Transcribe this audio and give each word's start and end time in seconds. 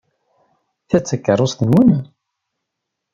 Ta 0.89 0.97
d 0.99 1.03
takeṛṛust-nwen? 1.03 1.91